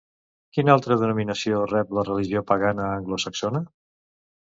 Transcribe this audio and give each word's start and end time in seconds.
Quina 0.57 0.71
altra 0.75 0.95
denominació 1.01 1.59
rep 1.71 1.93
la 1.97 2.05
religió 2.07 2.41
pagana 2.53 2.87
anglosaxona? 2.95 3.63